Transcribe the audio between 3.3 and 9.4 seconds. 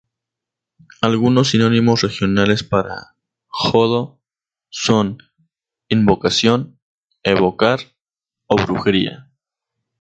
Hoodoo son: "invocación", "evocar" o "brujería".